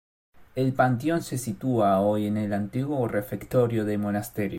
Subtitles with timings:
[0.55, 4.49] El panteón se sitúa hoy en el antiguo refectorio del monasterio.